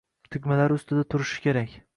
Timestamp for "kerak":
1.47-1.81